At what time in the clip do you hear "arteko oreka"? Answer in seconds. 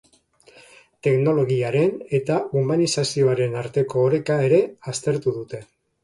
3.61-4.39